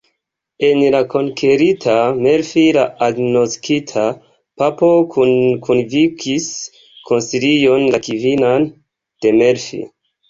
[0.67, 1.97] En la konkerita
[2.27, 4.05] Melfi la agnoskita
[4.63, 6.49] papo kunvokis
[7.11, 8.71] koncilion, la kvinan
[9.27, 9.85] de Melfi.